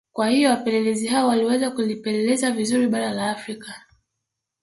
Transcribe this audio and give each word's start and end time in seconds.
Kwa 0.13 0.29
hiyo 0.29 0.49
wapelezi 0.49 1.07
hao 1.07 1.27
waliweza 1.27 1.71
kulipeleleza 1.71 2.51
vizuri 2.51 2.87
bara 2.87 3.11
la 3.11 3.31
Afrika 3.31 3.81